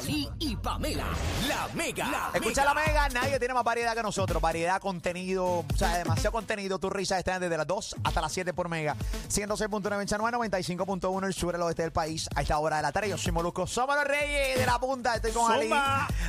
[0.00, 1.04] Ali y Pamela.
[1.46, 2.30] La Mega.
[2.32, 4.40] Escucha la mega, nadie tiene más variedad que nosotros.
[4.40, 6.78] Variedad, contenido, o sea, demasiado contenido.
[6.78, 8.96] Tu risa está desde las 2 hasta las 7 por mega.
[9.28, 12.28] 106.9 en Juan, 95.1 el sur, el oeste del país.
[12.34, 13.66] A esta hora de la tarde, yo soy Molusco.
[13.66, 15.14] Somos los reyes de la punta.
[15.14, 15.70] Estoy con Ali.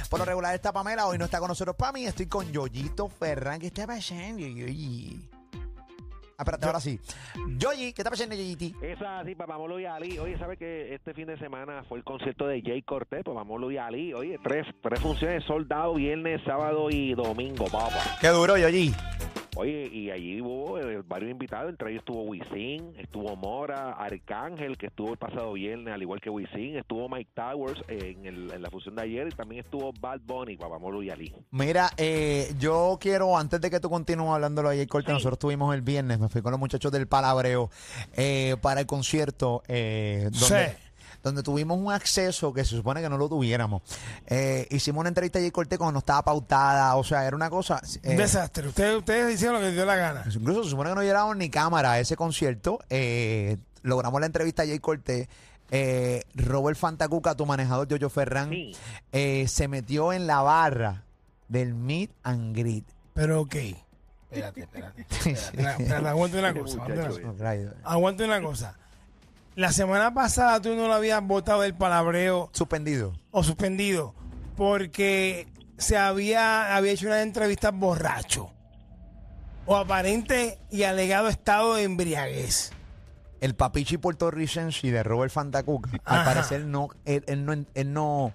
[0.09, 1.07] Por lo regular está Pamela.
[1.07, 2.05] Hoy no está con nosotros Pami.
[2.05, 3.59] Estoy con Yoyito Ferran.
[3.59, 5.30] ¿Qué está pasando, Yoyi?
[6.41, 6.99] Espérate, ahora sí.
[7.57, 8.73] Yoyi, ¿qué está pasando, Yoyiti?
[8.81, 10.17] Eso es así, para Mamolo y Ali.
[10.17, 13.21] Oye, ¿sabe que este fin de semana fue el concierto de Jay Cortés?
[13.23, 14.13] Pues Mamolo y Ali.
[14.13, 18.17] Oye, tres, tres funciones soldados, viernes, sábado y domingo, papá.
[18.19, 18.91] Qué duro, Yoyi.
[19.61, 24.87] Oye, y allí hubo eh, varios invitados, entre ellos estuvo Wisin, estuvo Mora, Arcángel, que
[24.87, 28.59] estuvo el pasado viernes, al igual que Wisin, estuvo Mike Towers eh, en, el- en
[28.59, 31.31] la función de ayer y también estuvo Bad Bunny, para Mamolo y Ali.
[31.51, 35.13] Mira, eh, yo quiero, antes de que tú continúes hablándolo ahí, Corte, Sí.
[35.13, 37.69] nosotros tuvimos el viernes, me fui con los muchachos del Palabreo
[38.17, 40.75] eh, para el concierto eh, donde, Sí.
[41.23, 43.81] Donde tuvimos un acceso que se supone que no lo tuviéramos.
[44.27, 47.49] Eh, hicimos una entrevista a Jay Corte cuando no estaba pautada, o sea, era una
[47.49, 47.81] cosa...
[48.03, 48.67] eh, Un desastre.
[48.67, 50.23] Ustedes, ustedes hicieron lo que les dio la gana.
[50.33, 52.79] Incluso se supone que no llegaron ni cámara a ese concierto.
[52.89, 55.27] Eh, logramos la entrevista a Jay Cortés.
[55.73, 58.75] Eh, Robert Fantacuca, tu manejador Jojo Ferran, Sí.
[59.13, 61.03] eh, se metió en la barra
[61.47, 62.83] del Meet and Greet.
[63.13, 63.55] Pero ok.
[64.31, 65.01] Espérate, espérate.
[65.01, 66.77] espérate, espérate, espérate, aguante una cosa.
[67.83, 68.77] aguante una cosa.
[69.55, 73.13] La semana pasada tú no lo habías votado del palabreo Suspendido.
[73.31, 74.15] o suspendido
[74.55, 78.51] porque se había, había hecho una entrevista borracho
[79.65, 82.71] o aparente y alegado estado de embriaguez.
[83.41, 86.25] El papichi puertorricense de Robert Fantacuca, al Ajá.
[86.33, 88.31] parecer no, él, él no, él no,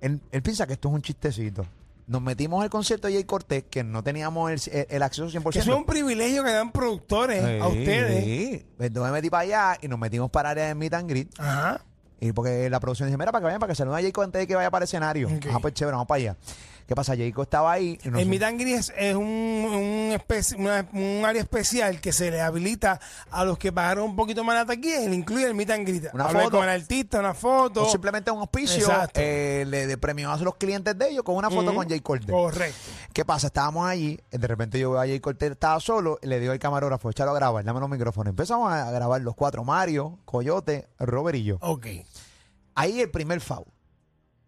[0.00, 1.66] él, él piensa que esto es un chistecito.
[2.08, 5.50] Nos metimos al concierto de Jay Cortés, que no teníamos el, el- el acceso 100%.
[5.52, 8.24] Que eso es un privilegio que dan productores a Sí, ustedes.
[8.24, 8.66] sí.
[8.80, 11.28] Entonces me metí para allá y nos metimos para área de Meet and Greet.
[11.38, 11.80] Ajá.
[12.20, 14.40] Y porque la producción dice, mira, para que vayan, para que saluden a Jayco antes
[14.40, 15.28] de que vaya para el escenario.
[15.28, 15.46] Ok.
[15.52, 16.36] Ah, pues chévere, vamos para allá.
[16.88, 17.14] ¿Qué pasa?
[17.14, 17.98] Jayco estaba ahí.
[18.02, 22.00] y El nosotros- meet and greet es, es un, un, especi- una- un área especial
[22.00, 22.98] que se le habilita
[23.30, 25.86] a los que pagaron un poquito más la taquilla y le incluye el meet and
[25.86, 26.08] greet.
[26.14, 26.56] Una Hablar foto.
[26.56, 27.82] con el artista, una foto.
[27.84, 29.20] o simplemente un auspicio Exacto.
[29.22, 32.30] eh, le de premio a los clientes de ellos con una foto con Jay Cortez.
[32.30, 32.78] Correcto.
[33.12, 33.48] ¿Qué pasa?
[33.48, 37.10] Estábamos allí, de repente yo veo a Jay Cortez, estaba solo, le digo al camarógrafo,
[37.10, 38.30] échalo a grabar, dame los micrófonos.
[38.30, 41.58] Empezamos a grabar los cuatro, Mario, Coyote, Robert y yo.
[41.60, 41.86] Ok.
[42.74, 43.66] Ahí el primer foul.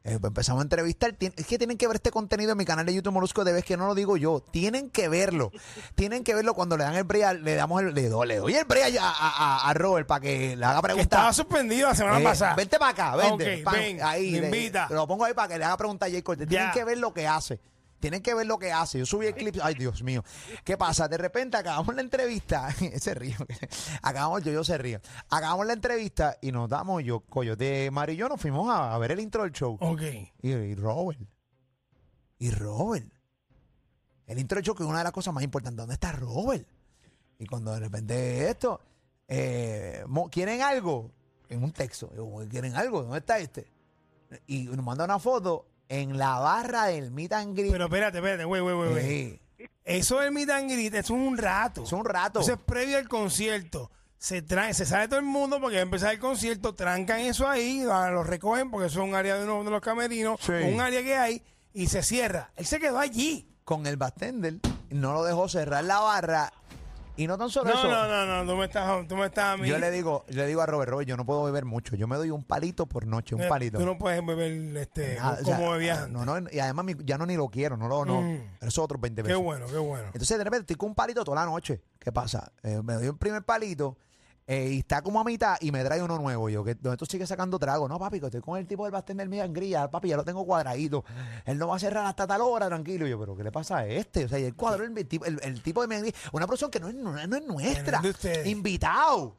[0.02, 1.12] Eh, pues empezamos a entrevistar.
[1.12, 3.52] Tien- Es que tienen que ver este contenido en mi canal de YouTube Molusco de
[3.52, 4.40] vez que no lo digo yo.
[4.40, 5.50] Tienen que verlo.
[5.94, 8.54] Tienen que verlo cuando le dan el brea, le damos el, le doy, le doy
[8.54, 11.36] el brea a, a- a- a Robert para que le haga Que estaba preguntas.
[11.36, 12.54] suspendido la semana Eh, pasada.
[12.54, 13.56] Vente para acá, vente.
[13.58, 14.86] Ok, pan, ven, ahí, me le- invita.
[14.90, 16.22] Lo pongo ahí para que le haga preguntas a Jay.
[16.46, 17.60] Tienen que ver lo que hace.
[18.00, 18.98] Tienen que ver lo que hace.
[18.98, 19.56] Yo subí el clip.
[19.62, 20.24] Ay, Dios mío.
[20.64, 21.06] ¿Qué pasa?
[21.06, 22.68] De repente acabamos la entrevista.
[22.80, 23.36] Ese río.
[24.02, 25.00] Acabamos, yo, yo se río.
[25.28, 28.98] Acabamos la entrevista y nos damos, yo, Coyote, Mario y yo nos fuimos a, a
[28.98, 29.76] ver el intro del show.
[29.80, 30.02] Ok.
[30.42, 31.20] Y, y Robert.
[32.38, 33.06] Y Robert.
[34.26, 35.76] El intro del show que es una de las cosas más importantes.
[35.76, 36.66] ¿Dónde está Robert?
[37.38, 38.80] Y cuando de repente esto,
[39.28, 41.10] eh, ¿quieren algo?
[41.48, 42.10] En un texto.
[42.14, 43.02] Yo, ¿quieren algo?
[43.02, 43.66] ¿Dónde está este?
[44.46, 47.72] Y nos manda una foto en la barra del meet and greet.
[47.72, 49.40] Pero espérate, espérate, güey, güey, güey.
[49.84, 51.82] Eso del meet and greet es un rato.
[51.82, 52.40] Es un rato.
[52.40, 53.90] Eso es previo al concierto.
[54.16, 57.48] Se trae, se sale todo el mundo porque va a empezar el concierto, trancan eso
[57.48, 60.52] ahí, ah, lo recogen porque eso es un área de uno de los camerinos, Sí.
[60.52, 61.42] un área que hay,
[61.72, 62.50] y se cierra.
[62.56, 63.46] Él se quedó allí.
[63.64, 64.56] Con el bartender.
[64.90, 66.52] No lo dejó cerrar la barra.
[67.16, 67.88] Y no tan solo No, eso.
[67.88, 69.69] no, no, no, tú me estás, tú me estás a mí.
[69.69, 71.97] Yo le digo, yo le digo a Robert, Robert, yo no puedo beber mucho.
[71.97, 73.78] Yo me doy un palito por noche, un Eh, palito.
[73.78, 76.12] Tú no puedes beber este, Nada, o como sea, bebías antes.
[76.12, 78.22] No, no, y además mi- ya no ni lo quiero, no lo, no.
[78.22, 78.34] Mm.
[78.60, 79.43] Eso es otros 20 Qué pesos.
[79.43, 80.06] bueno, qué bueno.
[80.06, 81.82] Entonces de repente estoy con un palito toda la noche.
[81.98, 82.53] ¿Qué pasa?
[82.62, 83.97] Eh, me doy un primer palito
[84.52, 86.48] eh, y está como a mitad y me trae uno nuevo.
[86.48, 87.88] Yo, que ¿dónde tú sigues sacando trago?
[87.88, 89.88] No, papi, que estoy con el tipo del bartender mío en grilla.
[89.88, 91.04] Papi, ya lo tengo cuadradito.
[91.44, 93.06] Él no va a cerrar hasta tal hora, tranquilo.
[93.06, 94.24] Y yo, pero ¿qué le pasa a este?
[94.24, 96.80] O sea, y el cuadro, el, tipo- el, el tipo de mi una persona que
[96.80, 98.00] no es, no, no es nuestra.
[98.48, 99.36] Invitado.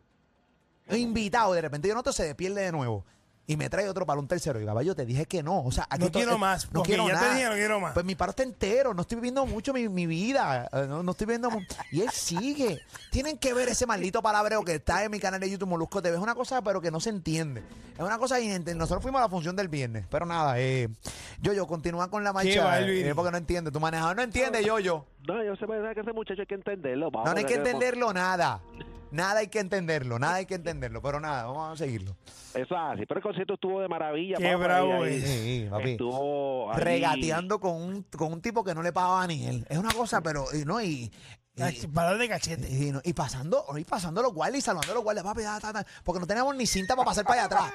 [0.89, 1.53] Invitado.
[1.53, 3.05] De repente yo noto se pierde de nuevo.
[3.51, 4.62] Y me trae otro para un tercero.
[4.62, 5.63] Y caballo, te dije que no.
[5.66, 7.34] O sea, aquí No quiero eh, más, No porque quiero ya te nada.
[7.35, 7.93] dije, no quiero más.
[7.93, 8.93] Pues mi paro está entero.
[8.93, 10.70] No estoy viviendo mucho mi, mi vida.
[10.72, 11.52] eh, No, no estoy viviendo.
[11.52, 11.59] mu-
[11.91, 12.81] Y él sigue.
[13.11, 16.16] Tienen que ver ese maldito palabreo que está en mi canal de YouTube Molusco TV.
[16.16, 17.61] Es una cosa, pero que no se entiende.
[17.97, 18.73] Es una cosa inente.
[18.73, 20.05] Nosotros fuimos a la función del viernes.
[20.09, 20.87] Pero nada, eh,
[21.41, 22.64] yo, yo, continúa con la marcha.
[22.64, 23.05] Balvin.
[23.08, 23.70] eh, porque no entiende.
[23.70, 25.05] Tu manejador no entiende, yo, yo.
[25.33, 27.09] No, yo sé que ese muchacho hay que entenderlo.
[27.11, 28.61] Vamos, No, no hay que que- entenderlo nada.
[29.11, 31.01] Nada hay que entenderlo, nada hay que entenderlo.
[31.01, 32.16] Pero nada, vamos a seguirlo.
[32.53, 33.05] Eso es así.
[33.05, 34.37] Pero el concierto estuvo de maravilla.
[34.37, 35.23] Qué papá, bravo ahí es.
[35.29, 35.91] Sí, papi.
[35.91, 36.79] Estuvo ahí.
[36.81, 39.66] regateando con un, con un tipo que no le pagaba ni él.
[39.69, 41.11] Es una cosa, pero y no, y
[41.94, 42.70] Parar de cachete.
[42.70, 45.86] Y, no- y pasando, y pasando los guardias y saludando a los guardias, papi, ta,
[46.03, 47.74] porque no teníamos ni cinta para pasar para allá atrás.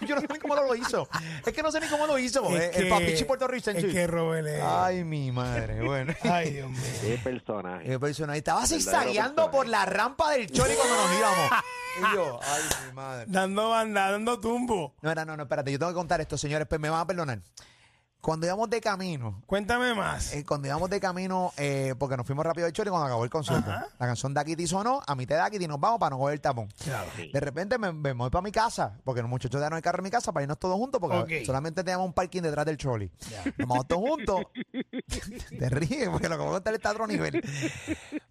[0.06, 1.08] Yo no sé ni cómo lo hizo.
[1.46, 2.44] Es que no sé ni cómo lo hizo.
[2.56, 3.78] Es eh, el que- papichi puertorriqueño.
[3.78, 5.80] Es que Robert es- Ay, mi madre.
[5.82, 6.12] Bueno.
[6.24, 6.80] Ay, Dios mío.
[7.00, 7.92] Qué personaje.
[7.92, 8.38] Eh, personaje.
[8.38, 9.56] Estaba así Verdadero zagueando personaje.
[9.56, 11.50] por la rampa del chori cuando nos íbamos.
[11.94, 13.26] Y yo, ay, mi madre.
[13.28, 14.94] Dando banda, dando tumbo.
[15.02, 17.06] No, era, no, no, espérate, yo tengo que contar esto, señores, pues me van a
[17.06, 17.40] perdonar.
[18.22, 20.32] Cuando íbamos de camino, Cuéntame más.
[20.32, 23.30] eh, cuando íbamos de camino, eh, porque nos fuimos rápido del chori cuando acabó el
[23.30, 23.68] concierto.
[23.68, 26.68] La canción Daquiti sonó, a mitad de Daquiti nos vamos para no coger el tapón.
[26.84, 27.10] Claro.
[27.32, 29.98] De repente me, me voy para mi casa, porque los muchachos ya no hay carro
[29.98, 31.46] en mi casa para irnos todos juntos, porque Ok.
[31.46, 33.10] solamente teníamos un parking detrás del trolley.
[33.58, 34.40] Nos vamos todos juntos.
[35.58, 37.42] Te ríes, porque lo que voy a contar está a otro nivel.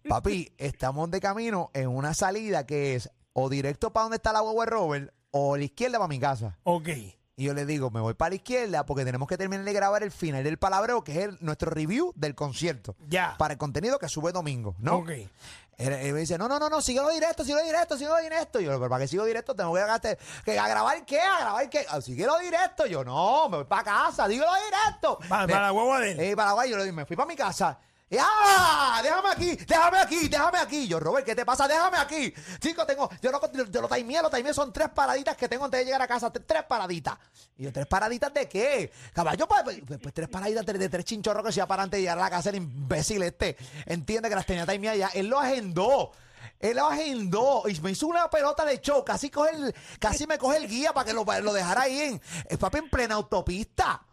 [0.07, 4.41] Papi, estamos de camino en una salida que es o directo para donde está la
[4.41, 6.57] huevo de Robert o a la izquierda para mi casa.
[6.63, 6.87] Ok.
[7.41, 10.03] Y yo le digo, me voy para la izquierda porque tenemos que terminar de grabar
[10.03, 12.95] el final del palabreo, que es el- nuestro review del concierto.
[13.07, 13.33] Ya.
[13.39, 14.97] Para el contenido que sube domingo, ¿no?
[14.97, 15.09] Ok.
[15.09, 18.61] Él, él me dice, no, no, no, no, síguelo directo, síguelo directo, síguelo directo.
[18.61, 21.67] Y yo, pero para que sigo directo tengo que, que a grabar qué, a grabar
[21.67, 21.83] qué.
[21.89, 22.85] Ah, síguelo directo.
[22.85, 25.17] Yo, no, me voy para casa, dígelo directo.
[25.27, 26.19] Pa- Me- para la guagua de él.
[26.19, 27.79] Eh, Paraguay, yo le digo, me fui para mi casa.
[28.19, 28.99] ¡Ah!
[29.01, 30.87] Déjame aquí, déjame aquí, déjame aquí.
[30.87, 31.67] Yo, Robert, ¿qué te pasa?
[31.67, 32.33] Déjame aquí.
[32.59, 35.79] Chico, tengo, yo lo, yo lo timeé, lo timeé, son tres paraditas que tengo antes
[35.79, 36.31] de llegar a casa.
[36.31, 37.17] Tres, paraditas.
[37.57, 38.91] Y yo, ¿tres paraditas de qué?
[39.13, 42.01] Caballo, pues, pues, pues, tres paraditas de, tres chinchorros que se iba para antes de
[42.01, 42.49] llegar a la casa.
[42.49, 43.55] El imbécil este.
[43.85, 45.07] Entiende que las tenía timeadas ya.
[45.13, 46.11] Él lo agendó.
[46.59, 49.03] Él lo agendó y me hizo una pelota de show.
[49.03, 52.21] Casi, coge el, casi me coge el guía para que lo, lo dejara ahí en,
[52.49, 54.05] el papi en plena autopista.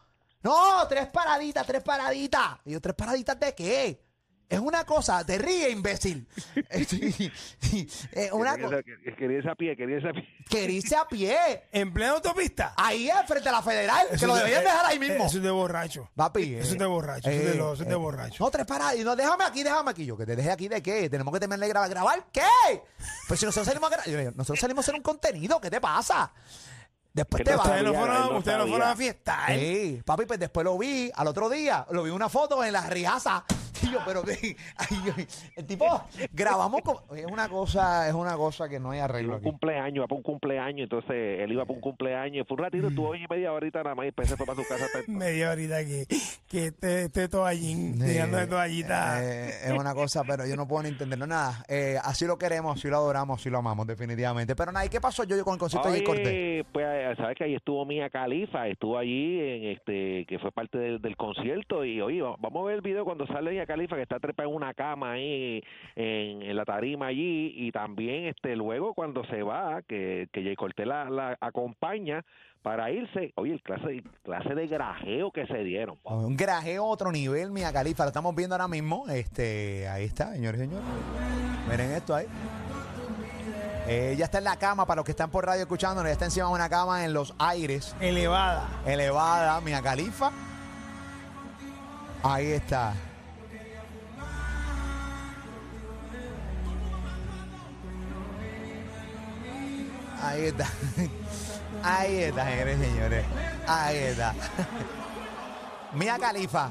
[0.43, 2.59] No, tres paraditas, tres paraditas.
[2.65, 4.09] Y yo, ¿tres paraditas de qué?
[4.49, 6.27] Es una cosa, te ríe, imbécil.
[6.89, 7.31] Sí,
[7.61, 8.79] sí, es una Quería cosa.
[8.79, 10.27] esa- Quería esa pie, quería esa pie.
[10.49, 11.65] Que irse a pie.
[11.71, 12.73] En plena autopista.
[12.77, 15.27] Ahí es frente a la federal, que lo deberían dejar ahí mismo.
[15.27, 16.09] Eso es de borracho.
[16.17, 16.55] Papi.
[16.55, 18.43] Eso es de borracho, eso es de lo- eso es de borracho.
[18.43, 18.97] No, tres paradas.
[18.97, 20.07] Y no, déjame aquí, déjame aquí.
[20.07, 21.11] Yo, que te deje aquí de qué.
[21.11, 21.91] Tenemos que terminar de grabar.
[21.91, 22.41] ¿Grabar qué?
[23.27, 24.07] Pues si nosotros salimos a grabar.
[24.09, 25.61] Yo le digo, Nosotros salimos a hacer un contenido.
[25.61, 26.33] ¿Qué te pasa?
[27.19, 27.67] Después te vas.
[27.67, 29.59] Ustedes no fueron, no ustedes no fueron a fiestar.
[29.59, 32.83] Sí, papi, pues después lo vi al otro día, lo vi una foto en la
[32.83, 33.45] riaza.
[33.83, 34.33] Y yo, pero que
[34.77, 35.13] ay, yo-
[35.57, 35.87] el tipo
[36.33, 39.45] grabamos con, es una cosa, es una cosa que no hay arreglo un aquí.
[39.45, 43.25] cumpleaños, para un cumpleaños, entonces él iba para un cumpleaños, fue un ratito, estuvo ahí
[43.31, 44.87] media horita nada más y después se fue para su casa.
[45.09, 46.07] Media horita que,
[46.49, 49.23] que este, este toallín, Eh, de toallita.
[49.25, 51.65] eh, es una cosa, pero yo no puedo ni entenderlo nada.
[51.69, 54.55] Eh, así lo queremos, así lo adoramos, así lo amamos, definitivamente.
[54.57, 56.67] Pero nada, ¿y qué pasó yo, yo con el concierto de Cortés?
[56.73, 60.79] Pues eh, sabes que ahí estuvo Mía Califa, estuvo allí en este que fue parte
[60.79, 64.03] del, del concierto y oye, va- vamos a ver el video cuando sale Califa que
[64.03, 65.63] está trepada en una cama ahí
[65.95, 70.57] en, en la tarima allí y también este luego cuando se va que que Jay
[70.57, 72.25] Cortés la, la acompaña
[72.63, 75.97] para irse, oye, el clase clase de grajeo que se dieron.
[76.03, 79.09] Un grajeo a otro nivel, Mia Califa, lo estamos viendo ahora mismo.
[79.09, 80.85] Este, ahí está, señores y señores.
[81.71, 82.27] Miren esto ahí.
[83.89, 86.49] Ella está en la cama, para los que están por radio escuchando, ella está encima
[86.49, 88.69] de una cama en los aires, Elevada.
[88.85, 90.31] elevada, Mia Califa.
[92.23, 92.93] Ahí está.
[100.29, 100.69] Ahí está.
[101.83, 103.25] Ahí está, señores señores.
[103.67, 104.35] Ahí está.
[105.95, 106.71] Mia Califa,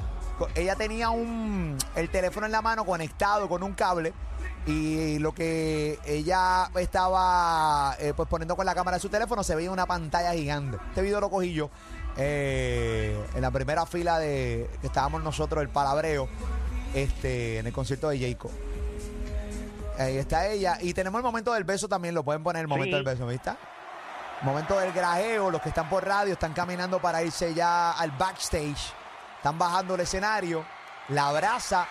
[0.54, 4.14] ella tenía un el teléfono en la mano conectado con un cable
[4.68, 9.56] y lo que ella estaba eh, pues poniendo con la cámara de su teléfono se
[9.56, 10.78] veía una pantalla gigante.
[10.90, 11.72] Este video lo cogí yo
[12.16, 16.30] eh, en la primera fila de que estábamos nosotros el palabreo
[16.94, 18.52] este en el concierto de Jacob.
[19.98, 22.98] Ahí está ella y tenemos el momento del beso también, lo pueden poner el momento
[22.98, 23.04] Sí.
[23.04, 23.52] del beso, ¿viste?
[24.44, 28.94] Momento del grajeo, los que están por radio están caminando para irse ya al backstage.
[29.38, 30.64] Están bajando el escenario.
[31.10, 31.88] La abraza.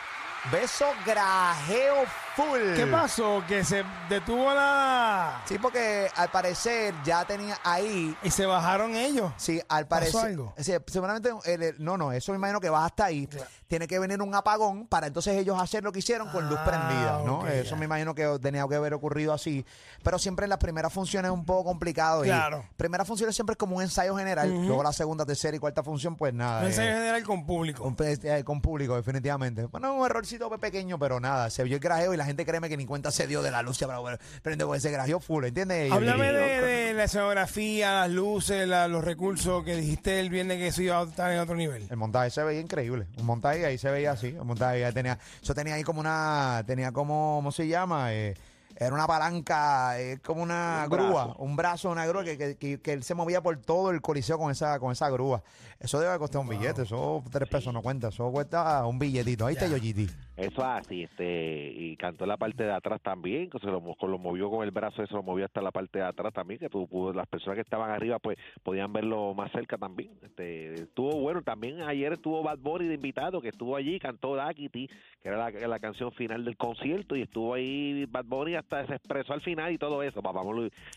[0.52, 2.04] Beso grajeo
[2.36, 2.74] full.
[2.76, 3.42] ¿Qué pasó?
[3.48, 5.40] Que se detuvo la.
[5.46, 8.16] Sí, porque al parecer ya tenía ahí.
[8.22, 9.32] Y se bajaron ellos.
[9.36, 10.30] Sí, al ¿Pasó parecer.
[10.30, 10.54] algo?
[10.58, 11.30] sí, seguramente.
[11.44, 13.28] el- el- no, no, eso me imagino que va hasta ahí.
[13.68, 16.64] Tiene que venir un apagón para entonces ellos hacer lo que hicieron con luz Ah,
[16.64, 17.46] prendida, ¿no?
[17.48, 19.64] eso me imagino que tenía que haber ocurrido así.
[20.02, 22.24] Pero siempre en las primeras funciones es un poco complicado.
[22.24, 22.64] y Claro.
[22.76, 24.50] Primera función siempre es como un ensayo general.
[24.66, 26.60] Luego la segunda, tercera y cuarta función, pues nada.
[26.60, 27.82] Un eh, ensayo general con público.
[27.82, 29.64] con, eh, con público, definitivamente.
[29.66, 31.50] Bueno, un errorcito pe- pequeño, pero nada.
[31.50, 33.62] Se vio el grajeo y la gente créeme que ni cuenta se dio de la
[33.62, 33.78] luz.
[33.78, 35.90] Pero bueno, prende con ese grajeo full, ¿entiendes?
[35.90, 40.58] Háblame Y- de, de la escenografía, las luces, la- los recursos que dijiste el viernes
[40.58, 41.86] que eso iba a estar en otro nivel.
[41.90, 43.06] El montaje se veía increíble.
[43.16, 44.28] Un montaje ahí se veía así.
[44.28, 45.18] El montaje ahí tenía.
[45.42, 46.62] Eso tenía ahí como una.
[46.66, 47.36] Tenía como.
[47.36, 48.12] ¿Cómo se llama?
[48.12, 48.34] Eh,
[48.78, 51.36] era una palanca, eh, como una Un grúa, brazo.
[51.38, 54.38] un brazo, una grúa que, que, que- que él se movía por todo el coliseo
[54.38, 55.42] con esa, con esa grúa.
[55.78, 59.46] Eso debe costar un billete, eso tres pesos no cuenta, eso cuesta un billetito.
[59.46, 60.06] Ahí está Yoyiti.
[60.36, 64.18] Eso así, este, y cantó la parte de atrás también, que se lo, mo- lo
[64.18, 66.86] movió con el brazo, eso lo movió hasta la parte de atrás también, que tú,
[66.86, 70.10] pudo- las personas que estaban arriba pues podían verlo más cerca también.
[70.22, 74.88] Este, estuvo bueno, también ayer estuvo Bad Bunny de invitado, que estuvo allí, cantó Dakiti,
[75.22, 78.94] que era la, la canción final del concierto, y estuvo ahí Bad Bunny hasta se
[78.94, 80.40] expresó al final y todo eso, papá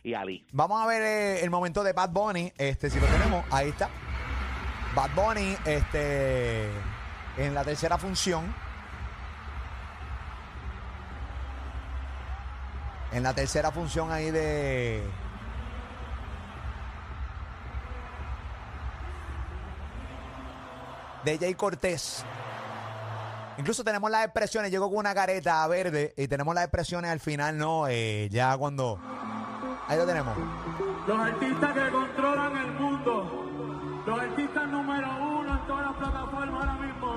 [0.03, 0.45] y Ali.
[0.51, 2.51] Vamos a ver eh, el momento de Bad Bunny.
[2.57, 3.89] Este, si lo tenemos, ahí está.
[4.95, 6.69] Bad Bunny, este,
[7.37, 8.53] en la tercera función.
[13.11, 15.03] En la tercera función ahí de.
[21.23, 22.23] De Jay Cortés.
[23.57, 27.57] Incluso tenemos las expresiones, llegó con una careta verde y tenemos las expresiones al final,
[27.57, 27.87] ¿no?
[27.89, 28.97] Eh, ya cuando...
[29.85, 30.37] Ahí lo tenemos.
[31.05, 33.48] Los artistas que controlan el mundo,
[34.09, 37.13] los artistas número uno en todas las plataformas ahora mismo,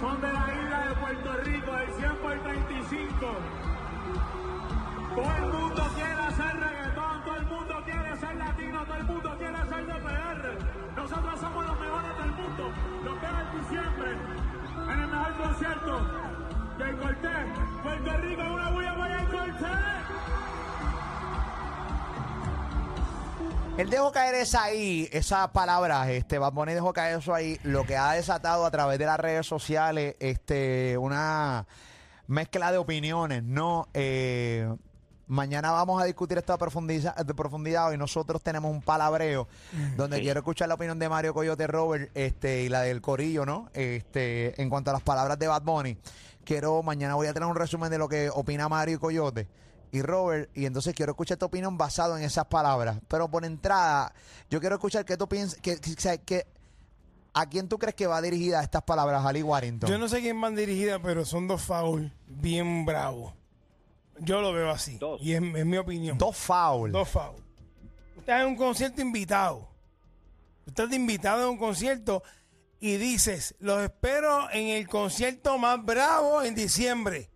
[0.00, 3.26] son de la isla de Puerto Rico, del 100 por 35.
[5.14, 9.36] Todo el mundo quiere hacer reggaetón, todo el mundo quiere ser latino, todo el mundo
[9.36, 10.58] quiere ser de PR.
[10.96, 12.72] Nosotros somos los mejores del mundo.
[13.04, 14.10] Los veo en diciembre,
[14.90, 16.00] en el mejor concierto.
[16.78, 17.46] Jay Cortés,
[17.82, 19.95] Puerto Rico, una bulla para Jay Cortés.
[23.78, 27.84] Él dejó caer esa ahí, esas palabras, este, Bad Bunny dejó caer eso ahí, lo
[27.84, 31.66] que ha desatado a través de las redes sociales, este, una
[32.26, 33.86] mezcla de opiniones, ¿no?
[33.92, 34.66] Eh,
[35.26, 39.46] mañana vamos a discutir esto a profundiza- de profundidad y nosotros tenemos un palabreo
[39.96, 40.22] donde Sí.
[40.22, 43.68] quiero escuchar la opinión de Mario Coyote Robert, este, y la del Corillo, ¿no?
[43.74, 45.98] Este, en cuanto a las palabras de Bad Bunny.
[46.44, 49.46] Quiero, mañana voy a tener un resumen de lo que opina Mario Coyote
[49.92, 52.98] y Robert, y entonces quiero escuchar tu opinión basado en esas palabras.
[53.08, 54.12] Pero por entrada,
[54.50, 56.46] yo quiero escuchar qué tú piensas, que, que- que-
[57.34, 59.88] ¿a quién tú crees que va dirigida estas palabras, Ali Warrington?
[59.90, 63.32] Yo no sé quién van dirigidas, pero son dos fouls bien bravos.
[64.18, 64.96] Yo lo veo así.
[64.98, 65.20] Dos.
[65.22, 66.16] Y es, es mi opinión.
[66.18, 66.92] Dos fouls.
[66.92, 67.42] Dos fouls.
[68.16, 69.68] Usted es un concierto invitado.
[70.66, 72.22] Usted está invitado a un concierto
[72.80, 77.30] y dices, los espero en el concierto más bravo en diciembre.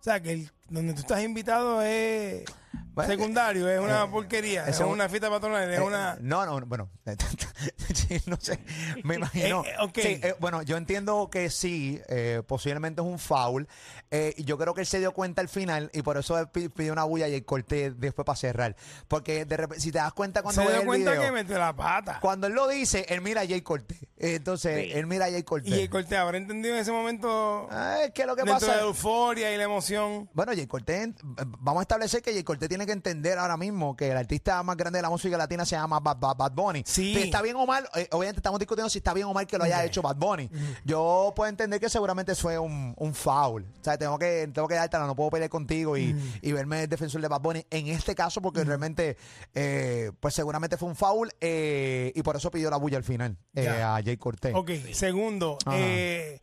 [0.00, 2.44] O sea, que el- donde tú estás invitado es
[2.92, 6.16] Bueno, secundario, es una eh, porquería, es una fiesta patronal, es Eh, una...
[6.20, 6.90] No, no, bueno,
[8.26, 8.58] no sé,
[9.04, 9.64] me imagino.
[9.64, 9.74] Eh.
[9.94, 13.68] Sí, eh, bueno, yo entiendo que sí, eh, posiblemente es un foul.
[14.10, 17.04] y yo creo que él se dio cuenta al final y por eso pidió una
[17.04, 18.76] bulla y el corté después para cerrar.
[19.06, 21.32] Porque de repente, si te das cuenta cuando Se ves dio el cuenta video, que
[21.32, 22.18] metió la pata.
[22.20, 23.98] cuando él lo dice, él mira a Jay Cortés.
[24.20, 24.92] Entonces, Sí.
[24.92, 25.72] él mira a Jay Cortés.
[25.72, 28.72] Y el corte habrá entendido en ese momento Ah, es que lo que dentro pasa
[28.72, 30.28] de la euforia y la emoción.
[30.34, 31.12] Bueno, Jay Cortés, eh,
[31.60, 34.76] vamos a establecer que Jay Cortés tiene que entender ahora mismo que el artista más
[34.76, 36.82] grande de la música latina se llama Bad, Bad- Bad Bunny.
[36.86, 37.14] Sí.
[37.14, 39.56] Si está bien o mal, eh, obviamente estamos discutiendo si está bien o mal que
[39.58, 40.50] lo haya hecho Bad Bunny.
[40.84, 43.62] Yo puedo entender que seguramente fue un, un foul.
[43.80, 46.88] O sea, tengo que, tengo que dártela, no puedo pelear contigo y, y verme el
[46.88, 49.16] defensor de Bad Bunny en este caso, porque realmente,
[49.54, 53.36] eh, pues seguramente fue un foul eh, y por eso pidió la bulla al final
[53.54, 53.96] eh, Ya.
[53.96, 54.54] a Jay Cortés.
[54.54, 55.76] Ok, segundo, Ajá.
[55.78, 56.40] eh,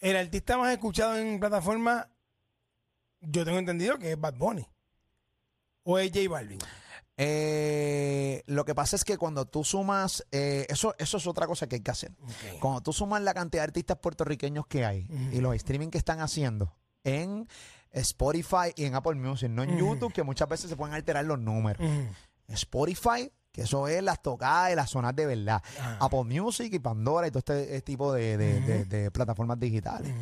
[0.00, 2.08] el artista más escuchado en plataforma,
[3.20, 4.66] yo tengo entendido que es Bad Bunny.
[5.84, 6.58] O es J Balvin.
[7.16, 11.66] Eh, lo que pasa es que cuando tú sumas, eh, eso, eso es otra cosa
[11.66, 12.12] que hay que hacer.
[12.60, 16.20] Cuando tú sumas la cantidad de artistas puertorriqueños que hay y los streaming que están
[16.20, 17.48] haciendo en
[17.90, 19.76] Spotify y en Apple Music, no en.
[19.76, 21.84] YouTube, que muchas veces se pueden alterar los números.
[22.46, 25.62] Spotify, que eso es las tocadas de las zonas de verdad.
[25.80, 25.98] Ah.
[26.00, 28.88] Apple Music y Pandora y todo este, este tipo de, de- de- Ujú.
[28.88, 30.12] de plataformas digitales.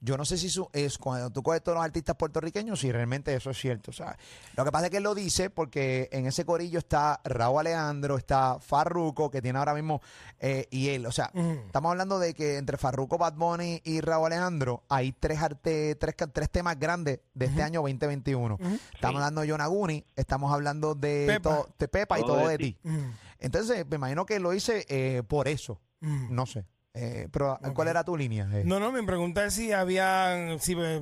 [0.00, 3.34] Yo no sé si su- es cuando tú coges todos los artistas puertorriqueños, si realmente
[3.34, 3.90] eso es cierto.
[3.90, 4.16] O sea,
[4.56, 8.16] lo que pasa es que él lo dice porque en ese corillo está Raúl Alejandro,
[8.16, 10.00] está Farruco, que tiene ahora mismo,
[10.38, 11.06] eh, y él.
[11.06, 11.62] O sea, Ujú.
[11.66, 16.14] estamos hablando de que entre Farruco, Bad Bunny y Raúl Alejandro hay tres, arte, tres,
[16.32, 18.54] tres temas grandes de este año 2021.
[18.54, 18.78] Ujú.
[18.94, 21.50] Estamos hablando de Yonaguni, estamos hablando de Pepa.
[21.56, 22.78] to- de Pepa y todo, de ti.
[22.84, 22.96] Ujú.
[23.40, 25.80] Entonces, me imagino que lo hice eh, por eso.
[26.02, 26.12] Ujú.
[26.30, 26.64] No sé.
[26.94, 28.48] Eh, pero, ¿cuál era tu línea?
[28.52, 31.00] Eh, No, no, me pregunté si había, si eh,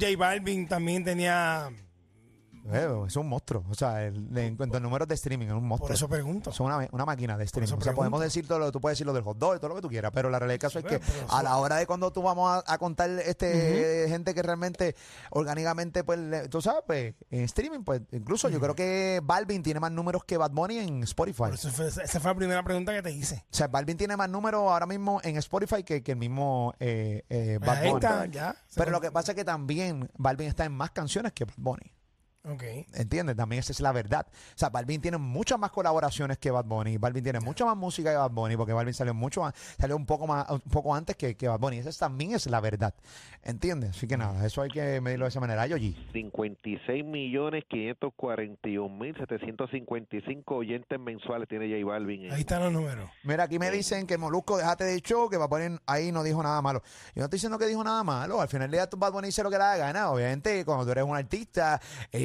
[0.00, 1.70] J Balvin también tenía,
[2.72, 3.64] Eh, es un monstruo.
[3.70, 5.88] O sea, el- en cuanto a números de streaming, es un monstruo.
[5.88, 6.52] por eso pregunto.
[6.52, 7.72] Son una, una máquina de streaming.
[7.74, 9.74] O sea, podemos decir todo lo, tú puedes decir lo del hot dog todo lo
[9.76, 11.86] que tú quieras, pero la realidad del caso es que Pero a la hora de
[11.86, 14.94] cuando tú vamos a, a contar este gente que realmente
[15.30, 19.80] orgánicamente, pues, le- tú sabes, pues, en streaming, pues, incluso yo creo que Balvin tiene
[19.80, 21.38] más números que Bad Bunny en Spotify.
[21.38, 23.44] Por eso fue- esa fue la primera pregunta que te hice.
[23.50, 27.24] O sea, Balvin tiene más números ahora mismo en Spotify que, que el mismo eh,
[27.28, 28.04] eh, Bad Ahí Bunny.
[28.04, 28.56] está, ya.
[28.74, 31.92] Pero lo que pasa es que también Balvin está en más canciones que Bad Bunny.
[32.44, 32.62] Ok.
[32.94, 33.36] ¿Entiendes?
[33.36, 34.26] También esa es la verdad.
[34.30, 36.96] O sea, Balvin tiene muchas más colaboraciones que Bad Bunny.
[36.96, 40.06] Balvin tiene mucha más música que Bad Bunny, porque Balvin salió mucho más, salió un
[40.06, 41.78] poco más, un poco antes que, que Bad Bunny.
[41.78, 42.94] Esa es- también es la verdad.
[43.42, 43.90] ¿Entiendes?
[43.90, 45.66] Así que nada, eso hay que medirlo de esa manera.
[45.66, 45.94] Yoyi.
[46.12, 52.26] 56 millones 541 mil 755 oyentes mensuales tiene J Balvin.
[52.26, 53.10] en- Ahí están los números.
[53.24, 56.42] Mira, aquí me dicen que Molusco, déjate de show, que Bad Bunny ahí no dijo
[56.42, 56.82] nada malo.
[57.14, 58.40] Yo no estoy diciendo que dijo nada malo.
[58.40, 60.10] Al final del día, tú Bad Bunny dice lo que le da gana.
[60.10, 61.80] Obviamente, cuando tú eres un artista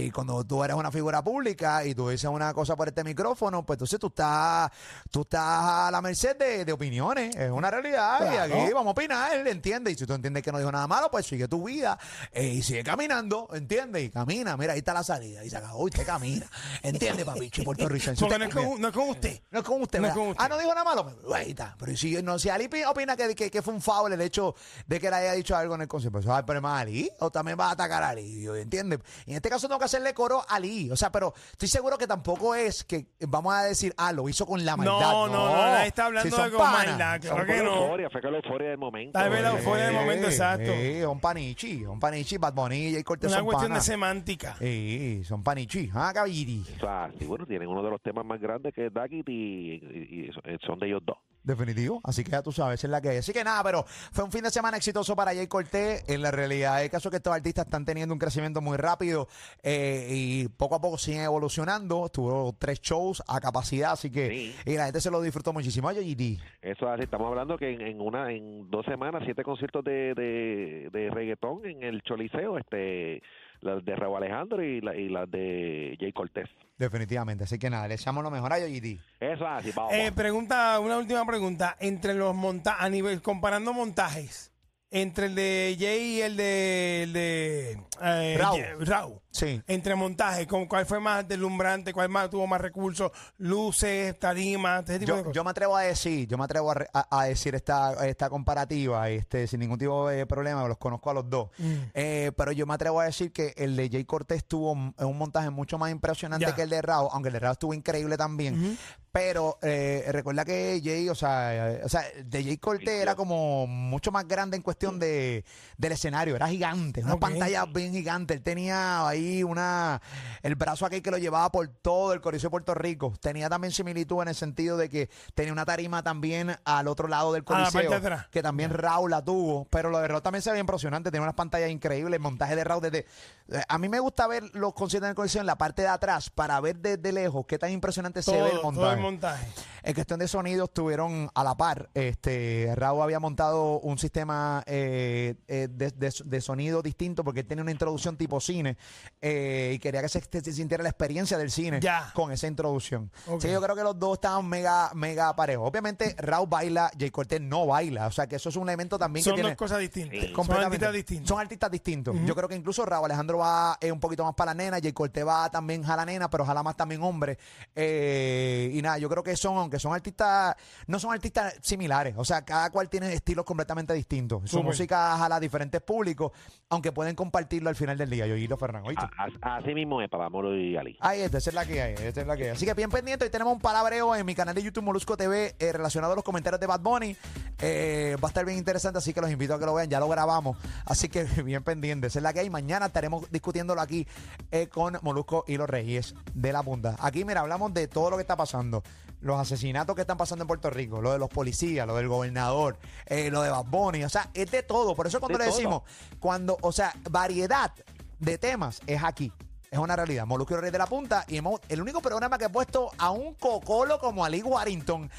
[0.05, 3.65] y cuando tú eres una figura pública y tú dices una cosa por este micrófono,
[3.65, 4.69] pues entonces tú estás,
[5.11, 7.35] tú estás a la merced de, de opiniones.
[7.35, 8.19] Es una realidad.
[8.25, 8.61] Y Claro.
[8.63, 9.93] aquí vamos a opinar, ¿entiendes?
[9.93, 11.97] Y si tú entiendes que no dijo nada malo, pues sigue tu vida
[12.31, 14.03] eh, y sigue caminando, ¿entiendes?
[14.03, 14.57] Y camina.
[14.57, 15.43] Mira, ahí está la salida.
[15.43, 15.87] Y se acabó.
[15.87, 16.45] Y te camina.
[16.81, 18.27] ¿Entiendes, papichi puertorricense?
[18.27, 19.41] No es, con, no es con usted.
[19.51, 20.43] No es con usted, No es con usted.
[20.43, 21.03] Ah, no dijo nada malo.
[21.23, 21.75] Pues, Ahí está.
[21.79, 24.55] Pero si, no, si Ali pi- opina que, que, que fue un foul el hecho
[24.87, 27.09] de que le haya dicho algo en el concierto, pues, ay, pero es más Ali.
[27.19, 28.45] O también va a atacar a Ali.
[28.47, 28.99] ¿Entiendes?
[29.25, 30.89] Y en este caso tengo que hacerle coro a Ali.
[30.91, 34.45] O sea, pero estoy seguro que tampoco es que vamos a decir, ah, lo hizo
[34.45, 34.99] con la maldad.
[34.99, 36.87] No, no, no, nadie está hablando Si son de con panas.
[36.87, 37.75] maldad, claro Fue que no.
[37.83, 39.19] euforia, fue con la euforia del momento.
[39.19, 40.71] Tal vez la Eh, euforia del momento, exacto.
[40.73, 41.85] Sí, un panichi.
[41.85, 43.85] Un panichi, Bad Bunny y Cortés Una son cuestión de panas.
[43.85, 44.55] semántica.
[44.59, 45.89] Sí, son panichi.
[45.93, 46.63] Ah, caballiti.
[46.77, 49.73] O sea, sí, bueno, tienen uno de los temas más grandes que es Duckett y,
[49.75, 51.17] y- y son de ellos dos.
[51.43, 53.19] Definitivo, así que ya tú sabes, esa es la que es.
[53.19, 56.05] Así que nada, pero fue un fin de semana exitoso para Jay Cortés.
[56.07, 59.27] En la realidad, el caso es que estos artistas están teniendo un crecimiento muy rápido
[59.61, 62.07] eh, y poco a poco siguen evolucionando.
[62.09, 64.55] Tuvo tres shows a capacidad, así que Sí.
[64.65, 65.89] y la gente se lo disfrutó muchísimo.
[65.89, 69.43] Oye, GD, Eso es así, estamos hablando que en, en una en dos semanas, siete
[69.43, 73.21] conciertos de, de, de reggaetón en el Choliseo, este
[73.63, 76.49] las de Raúl Alejandro y, la, y las de Jay Cortés.
[76.77, 77.43] definitivamente.
[77.45, 78.99] Así que nada, le echamos lo mejor a GD.
[79.19, 79.93] Eso es así, vamos.
[79.93, 81.75] Eh, pregunta, una última pregunta.
[81.79, 84.52] Entre los montajes, a nivel, comparando montajes,
[84.95, 87.71] entre el de Jay y el de, el de
[88.01, 88.39] eh.
[88.53, 89.19] Ye- Raúl.
[89.31, 89.59] Sí.
[89.65, 91.91] Entre montajes, ¿con ¿cuál fue más deslumbrante?
[91.91, 93.11] ¿Cuál más tuvo más recursos?
[93.37, 95.35] Luces, tarimas, ese tipo de Yo, cosas.
[95.35, 98.29] yo me atrevo a decir, yo me atrevo a, re- a- a decir esta, esta
[98.29, 101.49] comparativa, este, sin ningún tipo de problema, los conozco a los dos.
[101.57, 101.73] Mm.
[101.95, 105.17] Eh, pero yo me atrevo a decir que el de Jay Cortés tuvo un, un
[105.17, 106.53] montaje mucho más impresionante Ya.
[106.55, 108.77] que el de Raúl, aunque el de Raúl estuvo increíble también.
[109.13, 113.67] Pero eh, recuerda que Jay, o sea, eh, o sea, de Jay Cortés era como
[113.67, 115.45] mucho más grande en cuestión de,
[115.77, 117.19] del escenario, era gigante, una Ok.
[117.21, 118.33] pantalla bien gigante.
[118.33, 120.01] Él tenía ahí una,
[120.41, 123.13] el brazo aquel que lo llevaba por todo el Coliseo de Puerto Rico.
[123.21, 127.33] Tenía también similitud en el sentido de que tenía una tarima también al otro lado
[127.33, 128.27] del A la parte Coliseo, de atrás.
[128.31, 129.65] que también Raúl la tuvo.
[129.69, 132.63] Pero lo de Raúl también se veía impresionante, tenía unas pantallas increíbles, el montaje de
[132.63, 133.05] Raúl desde...
[133.49, 135.89] eh, A mí me gusta ver los conciertos en el Coliseo en la parte de
[135.89, 139.02] atrás para ver desde lejos qué tan impresionante se ve el montaje.
[139.03, 139.45] Montaje.
[139.85, 141.89] En cuestión de sonido estuvieron a la par.
[141.93, 147.45] Este, Raúl había montado un sistema eh, eh, de, de- de sonido distinto porque él
[147.47, 148.77] tenía una introducción tipo cine
[149.21, 152.11] eh, y quería que se, se sintiera la experiencia del cine Ya.
[152.13, 153.11] con esa introducción.
[153.41, 155.67] Sí, yo creo que los dos estaban mega, mega parejos.
[155.67, 158.07] Obviamente Raúl baila, Jay Cortés no baila.
[158.07, 159.49] O sea que eso es un elemento también Son que tiene...
[159.49, 160.29] dos cosas distintas.
[160.33, 161.27] Son artistas distintos.
[161.27, 162.15] Son artistas distintos.
[162.25, 164.93] Yo creo que incluso Raúl Alejandro va eh, un poquito más para la nena, Jay
[164.93, 167.37] Cortés va también a la nena, pero jala más también hombre.
[167.75, 170.55] Eh, y nada, yo creo que son, aunque son artistas,
[170.87, 172.15] no son artistas similares.
[172.17, 174.41] O sea, cada cual tiene estilos completamente distintos.
[174.43, 174.65] Su Súper.
[174.65, 176.31] música jala a diferentes públicos,
[176.69, 178.27] aunque pueden compartirlo al final del día.
[178.27, 179.05] Yo y lo Fernando, ¿oíste?
[179.17, 180.97] A- a- así mismo es, para Moro y Ali.
[181.01, 182.49] Ahí está, esa es la que hay, esa es la que hay.
[182.49, 185.55] Así que bien pendiente, hoy tenemos un palabreo en mi canal de YouTube Molusco TV
[185.59, 187.15] eh, relacionado a los comentarios de Bad Bunny.
[187.59, 189.99] Eh, va a estar bien interesante, así que los invito a que lo vean, ya
[189.99, 190.57] lo grabamos.
[190.85, 192.49] Así que bien pendiente, esa es la que hay.
[192.49, 194.07] Mañana estaremos discutiéndolo aquí
[194.51, 196.95] eh, con Molusco y los Reyes de la Punta.
[196.99, 198.82] Aquí, mira, hablamos de todo lo que está pasando.
[199.21, 202.77] Los asesinatos que están pasando en Puerto Rico, lo de los policías, lo del gobernador,
[203.05, 204.95] eh, lo de Bad Bunny, o sea, es de todo.
[204.95, 205.57] Por eso cuando De le todo.
[205.57, 205.83] decimos,
[206.19, 207.71] cuando, o sea, variedad
[208.19, 209.31] de temas es aquí.
[209.71, 210.25] Es una realidad.
[210.25, 211.25] Molusco y los Reyes de la Punta.
[211.29, 215.09] Y hemos, el único programa que ha puesto a un cocolo como Ali Warrington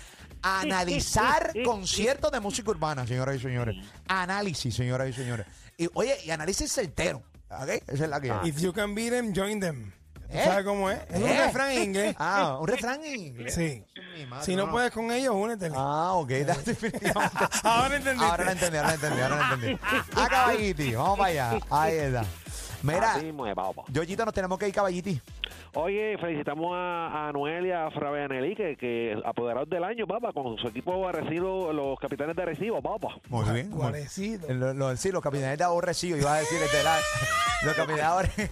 [0.42, 3.76] a analizar conciertos de música urbana, señoras y señores.
[4.06, 5.46] Análisis, señoras y señores.
[5.78, 7.22] Y oye, y análisis certero.
[7.50, 7.68] ¿ok?
[7.86, 8.48] Esa es la que hay.
[8.48, 9.90] If you can beat them, join them.
[10.30, 10.42] ¿Tú ¿Eh?
[10.44, 10.98] ¿Sabes cómo es?
[11.10, 11.44] Es un ¿Eh?
[11.46, 12.16] refrán en inglés.
[12.18, 13.54] Ah, un refrán en inglés.
[13.54, 13.84] Sí.
[14.16, 15.74] Mi madre, Si no puedes con ellos, únetele.
[15.76, 17.36] Ah, ok, da- definitivamente.
[17.62, 18.24] Ahora entendiste.
[18.30, 19.80] Ahora lo entendí, ahora lo entendí, ahora lo entendí.
[20.16, 21.58] A caballiti, vamos para allá.
[21.70, 22.24] Ahí está.
[22.82, 23.86] Mira, Así mismo es, vamos.
[23.88, 25.20] Yoyito, nos tenemos que ir, caballiti.
[25.76, 30.56] Oye, felicitamos a, a Anuel y a Fabianelli, que, que apoderados del año, papá, con
[30.56, 33.16] su equipo Arecibo, los capitanes de Arecibo, papá.
[33.28, 33.70] Muy bien.
[33.70, 34.38] muy-.
[34.54, 36.98] Lo, lo- sí, los capitanes de aborrecido, iba a decir este la-
[37.64, 38.50] los capitanes de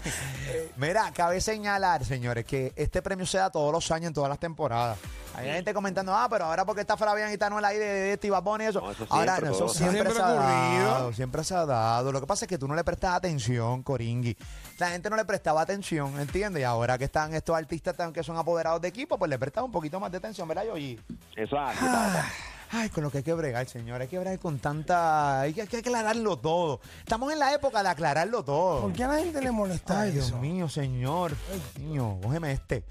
[0.77, 4.41] Mira, cabe señalar, señores, que este premio se da todos los años en todas las
[4.41, 4.99] temporadas.
[5.35, 8.13] Hay gente comentando, ah, pero ahora porque está Fabián y está no el aire de
[8.13, 8.81] este y Bad Bunny, eso.
[8.81, 12.13] No, eso ahora, siempre, eso siempre, Siempre se ha dado, siempre se ha dado.
[12.13, 14.37] Lo que pasa es que tú no le prestas atención, Coringui.
[14.79, 16.61] La gente no le prestaba atención, ¿entiendes?
[16.61, 19.73] Y ahora que están estos artistas que son apoderados de equipo, pues le prestas un
[19.73, 21.01] poquito más de atención, ¿verdad, Yoyi?
[21.37, 21.47] Así,
[21.81, 22.27] papá.
[22.75, 24.01] Ay, con lo que hay que bregar, señor.
[24.01, 25.43] Hay que bregar con tanta.
[25.43, 26.81] Hay que, hay que aclararlo todo.
[27.01, 28.81] Estamos en la época de aclararlo todo.
[28.81, 30.39] ¿Por qué a la gente le molesta Ay, Dios eso?
[30.39, 31.33] mío, señor.
[31.53, 32.85] Ay, niño, cógeme este.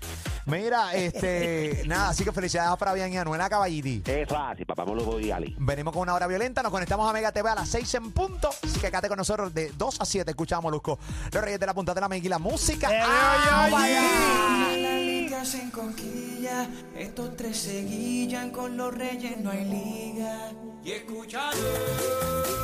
[0.46, 1.82] Mira, este.
[1.88, 4.04] nada, así que felicidades a Fabián y a Anuela Caballiti.
[4.06, 4.86] Eso es así, papá.
[4.86, 5.56] Me lo voy a Ali.
[5.58, 8.50] Venimos con una hora violenta, nos conectamos a Mega TV a las 6 en punto.
[8.50, 10.30] Así que quédate con nosotros de 2 a 7.
[10.30, 11.00] Escuchamos Molusco.
[11.32, 12.88] Los Reyes de la Punta de la Mega y la música.
[12.92, 14.91] ¡Eh, ¡Ah, oye,
[15.42, 15.42] oye!
[15.42, 15.42] vaya!
[15.42, 20.52] La liga se enconquilla, estos tres se guillan, con los reyes no hay liga.
[20.84, 22.61] Y escuchando